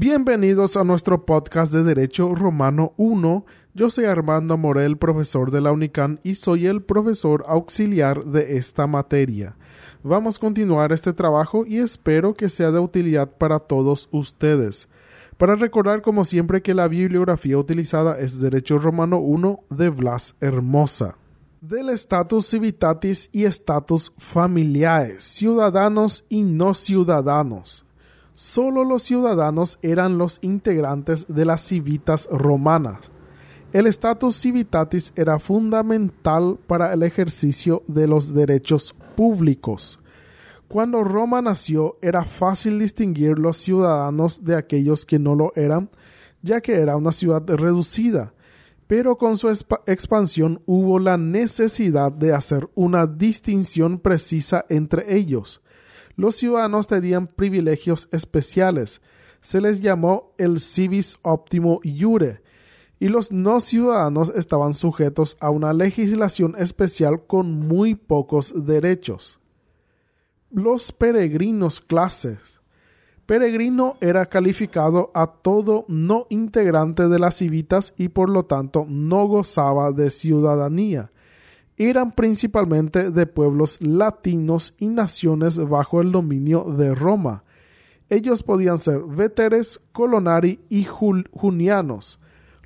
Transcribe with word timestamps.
Bienvenidos 0.00 0.76
a 0.76 0.84
nuestro 0.84 1.26
podcast 1.26 1.72
de 1.72 1.82
Derecho 1.82 2.32
Romano 2.32 2.92
1. 2.98 3.44
Yo 3.74 3.90
soy 3.90 4.04
Armando 4.04 4.56
Morel, 4.56 4.96
profesor 4.96 5.50
de 5.50 5.60
la 5.60 5.72
UNICAN 5.72 6.20
y 6.22 6.36
soy 6.36 6.68
el 6.68 6.82
profesor 6.82 7.44
auxiliar 7.48 8.22
de 8.24 8.58
esta 8.58 8.86
materia. 8.86 9.56
Vamos 10.04 10.36
a 10.36 10.38
continuar 10.38 10.92
este 10.92 11.12
trabajo 11.12 11.66
y 11.66 11.78
espero 11.78 12.34
que 12.34 12.48
sea 12.48 12.70
de 12.70 12.78
utilidad 12.78 13.28
para 13.38 13.58
todos 13.58 14.08
ustedes. 14.12 14.88
Para 15.36 15.56
recordar 15.56 16.00
como 16.00 16.24
siempre 16.24 16.62
que 16.62 16.74
la 16.74 16.86
bibliografía 16.86 17.58
utilizada 17.58 18.20
es 18.20 18.40
Derecho 18.40 18.78
Romano 18.78 19.18
1 19.18 19.64
de 19.68 19.88
Blas 19.88 20.36
Hermosa. 20.40 21.16
Del 21.60 21.88
status 21.88 22.48
civitatis 22.48 23.30
y 23.32 23.46
status 23.46 24.12
familiares, 24.16 25.24
ciudadanos 25.24 26.24
y 26.28 26.42
no 26.42 26.74
ciudadanos. 26.74 27.84
Solo 28.40 28.84
los 28.84 29.02
ciudadanos 29.02 29.80
eran 29.82 30.16
los 30.16 30.38
integrantes 30.42 31.26
de 31.26 31.44
las 31.44 31.60
civitas 31.60 32.28
romanas. 32.30 33.10
El 33.72 33.88
status 33.88 34.40
civitatis 34.40 35.12
era 35.16 35.40
fundamental 35.40 36.56
para 36.68 36.92
el 36.92 37.02
ejercicio 37.02 37.82
de 37.88 38.06
los 38.06 38.32
derechos 38.32 38.94
públicos. 39.16 39.98
Cuando 40.68 41.02
Roma 41.02 41.42
nació 41.42 41.98
era 42.00 42.24
fácil 42.24 42.78
distinguir 42.78 43.40
los 43.40 43.56
ciudadanos 43.56 44.44
de 44.44 44.54
aquellos 44.54 45.04
que 45.04 45.18
no 45.18 45.34
lo 45.34 45.52
eran, 45.56 45.90
ya 46.40 46.60
que 46.60 46.76
era 46.76 46.96
una 46.96 47.10
ciudad 47.10 47.42
reducida, 47.44 48.34
pero 48.86 49.18
con 49.18 49.36
su 49.36 49.48
expansión 49.48 50.62
hubo 50.64 51.00
la 51.00 51.16
necesidad 51.16 52.12
de 52.12 52.32
hacer 52.32 52.70
una 52.76 53.08
distinción 53.08 53.98
precisa 53.98 54.64
entre 54.68 55.16
ellos. 55.16 55.60
Los 56.18 56.36
ciudadanos 56.36 56.86
tenían 56.86 57.28
privilegios 57.28 58.08
especiales, 58.12 59.00
se 59.40 59.62
les 59.62 59.80
llamó 59.80 60.34
el 60.36 60.60
civis 60.60 61.16
optimo 61.22 61.80
iure, 61.82 62.42
y 63.00 63.08
los 63.08 63.32
no 63.32 63.60
ciudadanos 63.60 64.30
estaban 64.36 64.74
sujetos 64.74 65.38
a 65.40 65.48
una 65.48 65.72
legislación 65.72 66.56
especial 66.58 67.26
con 67.26 67.66
muy 67.66 67.94
pocos 67.94 68.66
derechos 68.66 69.40
los 70.50 70.92
peregrinos 70.92 71.80
clases. 71.80 72.60
Peregrino 73.26 73.96
era 74.00 74.26
calificado 74.26 75.10
a 75.14 75.26
todo 75.26 75.84
no 75.88 76.26
integrante 76.30 77.08
de 77.08 77.18
las 77.18 77.34
civitas 77.36 77.92
y 77.98 78.08
por 78.08 78.30
lo 78.30 78.46
tanto 78.46 78.86
no 78.88 79.26
gozaba 79.26 79.92
de 79.92 80.08
ciudadanía. 80.08 81.10
Eran 81.80 82.10
principalmente 82.10 83.12
de 83.12 83.26
pueblos 83.26 83.80
latinos 83.80 84.74
y 84.78 84.88
naciones 84.88 85.58
bajo 85.58 86.00
el 86.00 86.10
dominio 86.10 86.64
de 86.64 86.92
Roma. 86.92 87.44
Ellos 88.10 88.42
podían 88.42 88.78
ser 88.78 89.00
veteres, 89.02 89.80
colonari 89.92 90.58
y 90.68 90.84
junianos. 90.84 92.18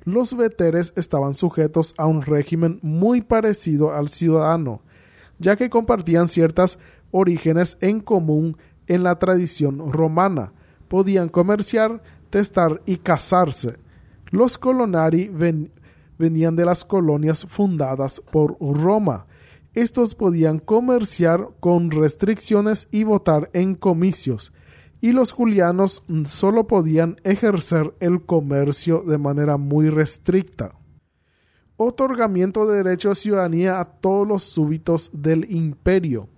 Los 0.03 0.35
veteres 0.35 0.93
estaban 0.95 1.35
sujetos 1.35 1.93
a 1.99 2.07
un 2.07 2.23
régimen 2.23 2.79
muy 2.81 3.21
parecido 3.21 3.93
al 3.93 4.07
ciudadano, 4.07 4.81
ya 5.37 5.57
que 5.57 5.69
compartían 5.69 6.27
ciertas 6.27 6.79
orígenes 7.11 7.77
en 7.81 7.99
común 7.99 8.57
en 8.87 9.03
la 9.03 9.19
tradición 9.19 9.91
romana. 9.91 10.53
Podían 10.87 11.29
comerciar, 11.29 12.01
testar 12.31 12.81
y 12.87 12.97
casarse. 12.97 13.77
Los 14.31 14.57
colonari 14.57 15.29
venían 16.17 16.55
de 16.55 16.65
las 16.65 16.85
colonias 16.85 17.45
fundadas 17.49 18.21
por 18.31 18.57
Roma. 18.59 19.25
Estos 19.73 20.15
podían 20.15 20.59
comerciar 20.59 21.49
con 21.59 21.91
restricciones 21.91 22.87
y 22.91 23.03
votar 23.03 23.49
en 23.53 23.75
comicios, 23.75 24.53
y 25.01 25.11
los 25.11 25.31
julianos 25.31 26.03
solo 26.25 26.67
podían 26.67 27.17
ejercer 27.23 27.93
el 27.99 28.25
comercio 28.25 29.01
de 29.01 29.17
manera 29.17 29.57
muy 29.57 29.89
restricta. 29.89 30.75
Otorgamiento 31.75 32.65
de 32.67 32.83
derecho 32.83 33.11
a 33.11 33.15
ciudadanía 33.15 33.79
a 33.79 33.85
todos 33.85 34.27
los 34.27 34.43
súbitos 34.43 35.09
del 35.11 35.51
imperio 35.51 36.29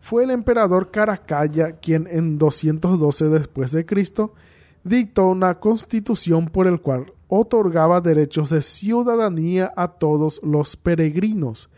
fue 0.00 0.24
el 0.24 0.30
emperador 0.30 0.90
Caracalla 0.90 1.72
quien 1.72 2.08
en 2.10 2.38
212 2.38 3.28
después 3.28 3.70
de 3.70 3.86
Cristo 3.86 4.34
dictó 4.82 5.28
una 5.28 5.60
constitución 5.60 6.46
por 6.46 6.66
el 6.66 6.80
cual 6.80 7.12
otorgaba 7.30 8.00
derechos 8.00 8.50
de 8.50 8.60
ciudadanía 8.60 9.72
a 9.76 9.88
todos 9.88 10.40
los 10.42 10.76
peregrinos. 10.76 11.70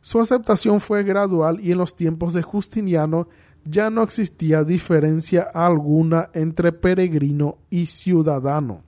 Su 0.00 0.20
aceptación 0.20 0.80
fue 0.80 1.04
gradual 1.04 1.60
y 1.60 1.72
en 1.72 1.78
los 1.78 1.94
tiempos 1.94 2.34
de 2.34 2.42
Justiniano 2.42 3.28
ya 3.64 3.88
no 3.88 4.02
existía 4.02 4.64
diferencia 4.64 5.42
alguna 5.42 6.28
entre 6.34 6.72
peregrino 6.72 7.58
y 7.70 7.86
ciudadano. 7.86 8.82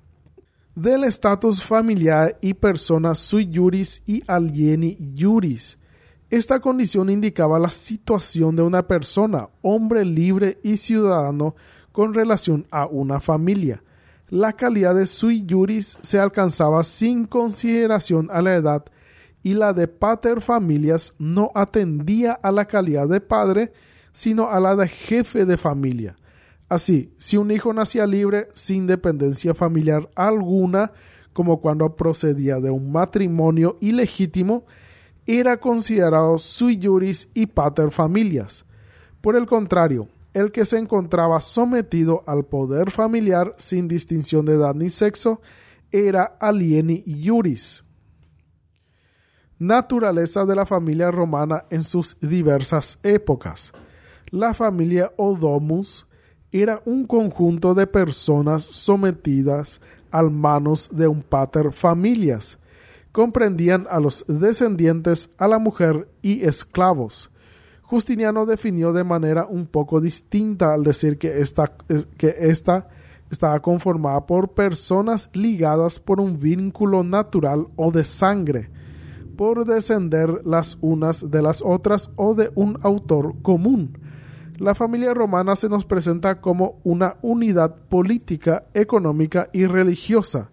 Del 0.74 1.04
estatus 1.04 1.62
familiar 1.62 2.36
y 2.40 2.54
personas 2.54 3.18
sui 3.18 3.50
juris 3.52 4.02
y 4.06 4.22
alieni 4.26 4.98
juris, 5.16 5.78
esta 6.30 6.60
condición 6.60 7.10
indicaba 7.10 7.58
la 7.58 7.70
situación 7.70 8.54
de 8.54 8.62
una 8.62 8.86
persona, 8.86 9.48
hombre 9.62 10.04
libre 10.04 10.58
y 10.62 10.76
ciudadano, 10.76 11.54
con 11.90 12.12
relación 12.12 12.66
a 12.70 12.86
una 12.86 13.18
familia. 13.18 13.82
La 14.30 14.52
calidad 14.52 14.94
de 14.94 15.06
sui 15.06 15.46
juris 15.48 15.96
se 16.02 16.18
alcanzaba 16.18 16.84
sin 16.84 17.24
consideración 17.24 18.28
a 18.30 18.42
la 18.42 18.56
edad 18.56 18.84
y 19.42 19.54
la 19.54 19.72
de 19.72 19.88
pater 19.88 20.42
familias 20.42 21.14
no 21.18 21.50
atendía 21.54 22.32
a 22.32 22.52
la 22.52 22.66
calidad 22.66 23.08
de 23.08 23.22
padre, 23.22 23.72
sino 24.12 24.50
a 24.50 24.60
la 24.60 24.76
de 24.76 24.86
jefe 24.86 25.46
de 25.46 25.56
familia. 25.56 26.14
Así, 26.68 27.14
si 27.16 27.38
un 27.38 27.50
hijo 27.50 27.72
nacía 27.72 28.06
libre 28.06 28.48
sin 28.52 28.86
dependencia 28.86 29.54
familiar 29.54 30.10
alguna, 30.14 30.92
como 31.32 31.62
cuando 31.62 31.96
procedía 31.96 32.60
de 32.60 32.70
un 32.70 32.92
matrimonio 32.92 33.78
ilegítimo, 33.80 34.66
era 35.24 35.58
considerado 35.58 36.36
sui 36.36 36.78
juris 36.82 37.30
y 37.32 37.46
pater 37.46 37.90
familias. 37.90 38.66
Por 39.22 39.36
el 39.36 39.46
contrario, 39.46 40.08
el 40.34 40.52
que 40.52 40.64
se 40.64 40.78
encontraba 40.78 41.40
sometido 41.40 42.22
al 42.26 42.44
poder 42.44 42.90
familiar 42.90 43.54
sin 43.58 43.88
distinción 43.88 44.44
de 44.44 44.54
edad 44.54 44.74
ni 44.74 44.90
sexo 44.90 45.40
era 45.90 46.24
alieni 46.24 47.04
juris. 47.24 47.84
Naturaleza 49.58 50.44
de 50.44 50.54
la 50.54 50.66
familia 50.66 51.10
romana 51.10 51.62
en 51.70 51.82
sus 51.82 52.16
diversas 52.20 52.98
épocas. 53.02 53.72
La 54.30 54.54
familia 54.54 55.12
Odomus 55.16 56.06
era 56.52 56.80
un 56.84 57.06
conjunto 57.06 57.74
de 57.74 57.86
personas 57.86 58.62
sometidas 58.62 59.80
al 60.10 60.30
manos 60.30 60.88
de 60.92 61.08
un 61.08 61.22
pater 61.22 61.72
familias, 61.72 62.58
comprendían 63.12 63.86
a 63.90 64.00
los 64.00 64.24
descendientes, 64.28 65.30
a 65.38 65.48
la 65.48 65.58
mujer 65.58 66.08
y 66.22 66.44
esclavos. 66.44 67.30
Justiniano 67.88 68.44
definió 68.44 68.92
de 68.92 69.02
manera 69.02 69.46
un 69.46 69.66
poco 69.66 69.98
distinta 69.98 70.74
al 70.74 70.84
decir 70.84 71.16
que 71.16 71.40
esta, 71.40 71.72
que 72.18 72.36
esta 72.38 72.86
estaba 73.30 73.60
conformada 73.60 74.26
por 74.26 74.50
personas 74.50 75.30
ligadas 75.32 75.98
por 75.98 76.20
un 76.20 76.38
vínculo 76.38 77.02
natural 77.02 77.66
o 77.76 77.90
de 77.90 78.04
sangre, 78.04 78.68
por 79.38 79.64
descender 79.64 80.42
las 80.44 80.76
unas 80.82 81.30
de 81.30 81.40
las 81.40 81.62
otras 81.64 82.10
o 82.16 82.34
de 82.34 82.50
un 82.54 82.78
autor 82.82 83.40
común. 83.40 83.96
La 84.58 84.74
familia 84.74 85.14
romana 85.14 85.56
se 85.56 85.70
nos 85.70 85.86
presenta 85.86 86.42
como 86.42 86.80
una 86.84 87.16
unidad 87.22 87.74
política, 87.88 88.66
económica 88.74 89.48
y 89.54 89.64
religiosa, 89.64 90.50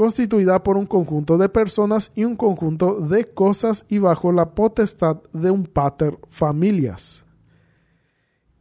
constituida 0.00 0.62
por 0.62 0.78
un 0.78 0.86
conjunto 0.86 1.36
de 1.36 1.50
personas 1.50 2.10
y 2.14 2.24
un 2.24 2.34
conjunto 2.34 3.02
de 3.02 3.26
cosas 3.26 3.84
y 3.86 3.98
bajo 3.98 4.32
la 4.32 4.54
potestad 4.54 5.18
de 5.34 5.50
un 5.50 5.66
pater 5.66 6.16
familias. 6.26 7.22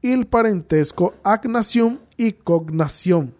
El 0.01 0.27
parentesco 0.27 1.13
agnación 1.23 2.01
y 2.17 2.33
cognación. 2.33 3.35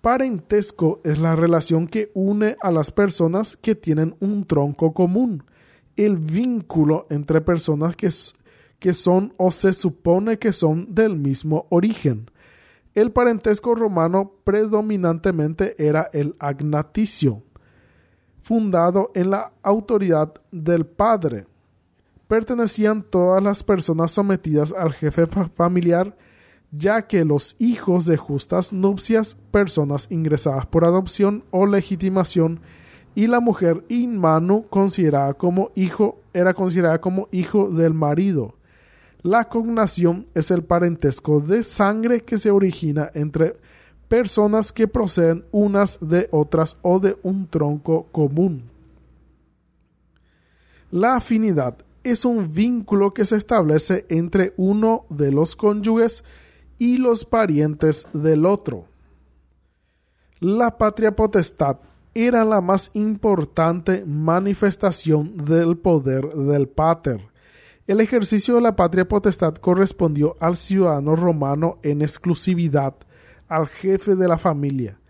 Parentesco 0.00 1.00
es 1.04 1.20
la 1.20 1.36
relación 1.36 1.86
que 1.86 2.10
une 2.12 2.56
a 2.60 2.72
las 2.72 2.90
personas 2.90 3.56
que 3.56 3.76
tienen 3.76 4.16
un 4.18 4.44
tronco 4.44 4.92
común, 4.92 5.44
el 5.94 6.16
vínculo 6.16 7.06
entre 7.08 7.40
personas 7.40 7.94
que, 7.94 8.08
que 8.80 8.92
son 8.92 9.32
o 9.36 9.52
se 9.52 9.74
supone 9.74 10.40
que 10.40 10.52
son 10.52 10.92
del 10.92 11.14
mismo 11.14 11.68
origen 11.70 12.32
el 12.98 13.12
parentesco 13.12 13.76
romano 13.76 14.32
predominantemente 14.42 15.76
era 15.78 16.10
el 16.12 16.34
agnaticio, 16.40 17.44
fundado 18.40 19.10
en 19.14 19.30
la 19.30 19.52
autoridad 19.62 20.34
del 20.50 20.84
padre. 20.84 21.46
Pertenecían 22.26 23.02
todas 23.02 23.42
las 23.42 23.62
personas 23.62 24.10
sometidas 24.10 24.72
al 24.72 24.92
jefe 24.92 25.26
familiar, 25.26 26.16
ya 26.72 27.06
que 27.06 27.24
los 27.24 27.54
hijos 27.60 28.04
de 28.04 28.16
justas 28.16 28.72
nupcias, 28.72 29.36
personas 29.52 30.08
ingresadas 30.10 30.66
por 30.66 30.84
adopción 30.84 31.44
o 31.50 31.66
legitimación, 31.66 32.60
y 33.14 33.26
la 33.26 33.40
mujer 33.40 33.84
in 33.88 34.18
manu 34.18 34.66
considerada 34.68 35.34
como 35.34 35.70
hijo 35.74 36.20
era 36.34 36.52
considerada 36.52 37.00
como 37.00 37.28
hijo 37.30 37.70
del 37.70 37.94
marido. 37.94 38.57
La 39.22 39.48
cognación 39.48 40.26
es 40.34 40.50
el 40.50 40.62
parentesco 40.62 41.40
de 41.40 41.62
sangre 41.62 42.20
que 42.20 42.38
se 42.38 42.50
origina 42.50 43.10
entre 43.14 43.56
personas 44.06 44.72
que 44.72 44.88
proceden 44.88 45.44
unas 45.50 45.98
de 46.00 46.28
otras 46.30 46.76
o 46.82 47.00
de 47.00 47.16
un 47.22 47.48
tronco 47.48 48.06
común. 48.12 48.64
La 50.90 51.16
afinidad 51.16 51.76
es 52.04 52.24
un 52.24 52.52
vínculo 52.52 53.12
que 53.12 53.24
se 53.24 53.36
establece 53.36 54.04
entre 54.08 54.54
uno 54.56 55.04
de 55.10 55.32
los 55.32 55.56
cónyuges 55.56 56.24
y 56.78 56.96
los 56.96 57.24
parientes 57.24 58.06
del 58.12 58.46
otro. 58.46 58.86
La 60.40 60.78
patria 60.78 61.14
potestad 61.14 61.78
era 62.14 62.44
la 62.44 62.60
más 62.60 62.90
importante 62.94 64.04
manifestación 64.06 65.36
del 65.36 65.76
poder 65.76 66.28
del 66.28 66.68
pater. 66.68 67.20
El 67.88 68.02
ejercicio 68.02 68.56
de 68.56 68.60
la 68.60 68.76
patria 68.76 69.08
potestad 69.08 69.54
correspondió 69.54 70.36
al 70.40 70.56
ciudadano 70.56 71.16
romano 71.16 71.78
en 71.82 72.02
exclusividad, 72.02 72.94
al 73.48 73.66
jefe 73.66 74.14
de 74.14 74.28
la 74.28 74.36
familia. 74.36 75.00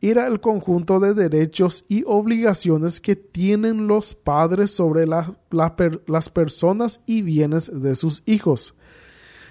Era 0.00 0.26
el 0.26 0.40
conjunto 0.40 1.00
de 1.00 1.12
derechos 1.12 1.84
y 1.86 2.02
obligaciones 2.06 3.02
que 3.02 3.14
tienen 3.14 3.88
los 3.88 4.14
padres 4.14 4.70
sobre 4.70 5.04
las 5.06 6.30
personas 6.30 7.02
y 7.04 7.20
bienes 7.20 7.70
de 7.82 7.94
sus 7.94 8.22
hijos. 8.24 8.74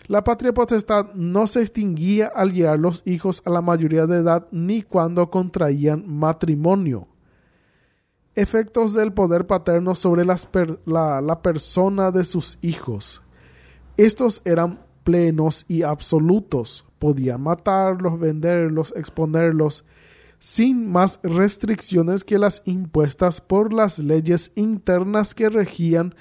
La 0.07 0.23
patria 0.23 0.51
potestad 0.51 1.13
no 1.13 1.45
se 1.45 1.61
extinguía 1.61 2.25
al 2.25 2.53
llegar 2.53 2.79
los 2.79 3.03
hijos 3.05 3.43
a 3.45 3.51
la 3.51 3.61
mayoría 3.61 4.07
de 4.07 4.17
edad 4.17 4.47
ni 4.49 4.81
cuando 4.81 5.29
contraían 5.29 6.05
matrimonio. 6.07 7.07
Efectos 8.35 8.94
del 8.94 9.13
poder 9.13 9.45
paterno 9.45 9.95
sobre 9.95 10.25
la, 10.25 11.21
la 11.21 11.41
persona 11.41 12.12
de 12.12 12.24
sus 12.24 12.57
hijos. 12.62 13.21
Estos 13.97 14.41
eran 14.45 14.80
plenos 15.03 15.65
y 15.68 15.83
absolutos. 15.83 16.85
Podían 16.97 17.41
matarlos, 17.41 18.19
venderlos, 18.19 18.94
exponerlos, 18.95 19.85
sin 20.39 20.91
más 20.91 21.19
restricciones 21.21 22.24
que 22.24 22.39
las 22.39 22.62
impuestas 22.65 23.39
por 23.39 23.71
las 23.71 24.00
leyes 24.00 24.51
internas 24.56 25.36
que 25.36 25.50
regían 25.50 26.15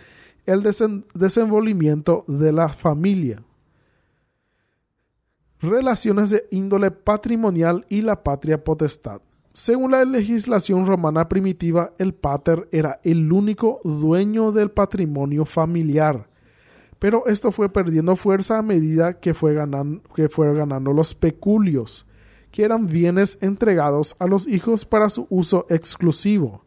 el 0.44 0.62
desenvolvimiento 0.62 2.24
de 2.28 2.52
la 2.52 2.68
familia 2.68 3.42
relaciones 5.62 6.30
de 6.30 6.46
índole 6.50 6.90
patrimonial 6.90 7.86
y 7.88 8.02
la 8.02 8.22
patria 8.22 8.62
potestad. 8.62 9.22
Según 9.54 9.90
la 9.90 10.06
legislación 10.06 10.86
romana 10.86 11.28
primitiva, 11.28 11.92
el 11.98 12.14
pater 12.14 12.70
era 12.72 13.00
el 13.04 13.30
único 13.30 13.80
dueño 13.84 14.50
del 14.50 14.70
patrimonio 14.70 15.44
familiar, 15.44 16.30
pero 16.98 17.26
esto 17.26 17.52
fue 17.52 17.70
perdiendo 17.70 18.16
fuerza 18.16 18.56
a 18.56 18.62
medida 18.62 19.20
que 19.20 19.34
fue 19.34 19.52
ganando, 19.52 20.02
que 20.14 20.30
fue 20.30 20.54
ganando 20.54 20.94
los 20.94 21.14
peculios, 21.14 22.06
que 22.50 22.64
eran 22.64 22.86
bienes 22.86 23.36
entregados 23.42 24.16
a 24.18 24.26
los 24.26 24.46
hijos 24.46 24.86
para 24.86 25.10
su 25.10 25.26
uso 25.28 25.66
exclusivo. 25.68 26.64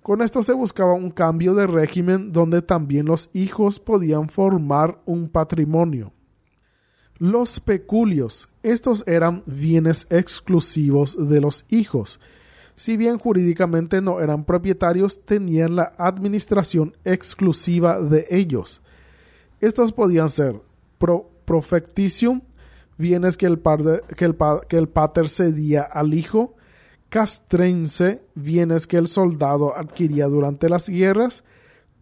Con 0.00 0.22
esto 0.22 0.44
se 0.44 0.52
buscaba 0.52 0.92
un 0.92 1.10
cambio 1.10 1.54
de 1.54 1.66
régimen 1.66 2.30
donde 2.30 2.62
también 2.62 3.06
los 3.06 3.30
hijos 3.32 3.80
podían 3.80 4.28
formar 4.28 5.00
un 5.06 5.28
patrimonio. 5.28 6.12
Los 7.22 7.60
peculios, 7.60 8.48
estos 8.64 9.04
eran 9.06 9.44
bienes 9.46 10.08
exclusivos 10.10 11.16
de 11.28 11.40
los 11.40 11.64
hijos. 11.68 12.18
Si 12.74 12.96
bien 12.96 13.16
jurídicamente 13.16 14.02
no 14.02 14.20
eran 14.20 14.42
propietarios, 14.42 15.24
tenían 15.24 15.76
la 15.76 15.92
administración 15.98 16.96
exclusiva 17.04 18.00
de 18.02 18.26
ellos. 18.28 18.82
Estos 19.60 19.92
podían 19.92 20.30
ser 20.30 20.60
pro 20.98 21.30
profecticium, 21.44 22.40
bienes 22.98 23.36
que 23.36 23.46
el, 23.46 23.62
que, 24.16 24.24
el 24.24 24.36
que 24.68 24.78
el 24.78 24.88
pater 24.88 25.28
cedía 25.28 25.82
al 25.82 26.14
hijo, 26.14 26.56
castrense, 27.08 28.20
bienes 28.34 28.88
que 28.88 28.96
el 28.96 29.06
soldado 29.06 29.76
adquiría 29.76 30.26
durante 30.26 30.68
las 30.68 30.88
guerras, 30.88 31.44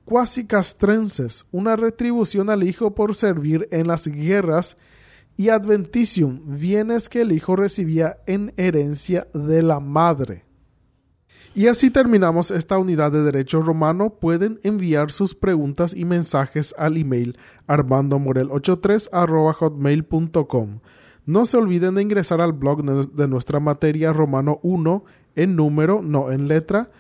cuasi 0.06 0.46
castrenses, 0.46 1.44
una 1.52 1.76
retribución 1.76 2.49
al 2.49 2.62
hijo 2.62 2.94
por 2.94 3.14
servir 3.14 3.69
en 3.70 3.87
las 3.87 4.08
guerras, 4.08 4.78
y 5.40 5.48
adventicium, 5.48 6.42
bienes 6.44 7.08
que 7.08 7.22
el 7.22 7.32
hijo 7.32 7.56
recibía 7.56 8.19
en 8.26 8.52
herencia 8.58 9.26
de 9.32 9.62
la 9.62 9.81
madre. 9.81 10.44
Y 11.54 11.69
así 11.69 11.90
terminamos 11.90 12.50
esta 12.50 12.76
unidad 12.76 13.10
de 13.10 13.22
Derecho 13.22 13.62
Romano. 13.62 14.19
Pueden 14.20 14.60
enviar 14.64 15.10
sus 15.10 15.34
preguntas 15.34 15.94
y 15.96 16.04
mensajes 16.04 16.75
al 16.76 16.98
email 16.98 17.38
armandomorel83 17.69 19.54
hotmail.com. 19.54 20.81
No 21.25 21.46
se 21.46 21.56
olviden 21.56 21.94
de 21.94 22.02
ingresar 22.02 22.42
al 22.42 22.52
blog 22.52 22.84
de 22.84 23.26
nuestra 23.26 23.60
materia 23.60 24.12
Romano 24.12 24.60
1 24.62 25.04
en 25.37 25.56
número, 25.56 26.02
no 26.02 26.31
en 26.31 26.48
letra, 26.48 26.90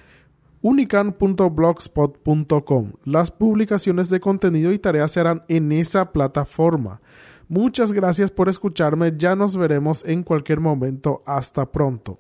unican.blogspot.com. 0.62 2.92
Las 3.04 3.32
publicaciones 3.32 4.08
de 4.08 4.20
contenido 4.20 4.72
y 4.72 4.78
tareas 4.78 5.12
serán 5.12 5.42
en 5.48 5.72
esa 5.72 6.12
plataforma. 6.12 7.02
Muchas 7.50 7.90
gracias 7.90 8.30
por 8.30 8.48
escucharme. 8.48 9.12
Ya 9.16 9.34
nos 9.34 9.56
veremos 9.56 10.04
en 10.06 10.22
cualquier 10.22 10.60
momento. 10.60 11.20
Hasta 11.26 11.72
pronto. 11.72 12.16